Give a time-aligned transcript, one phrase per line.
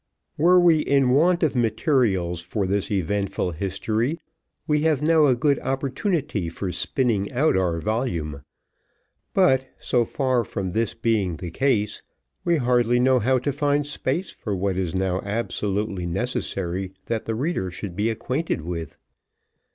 [0.35, 4.17] Were we in want of materials for this eventful history,
[4.65, 8.39] we have now a good opportunity for spinning out our volumes;
[9.35, 12.01] but, so far from this being the case,
[12.43, 17.25] we hardly know how to find space for what it is now absolutely necessary that
[17.25, 18.97] the reader should be acquainted with.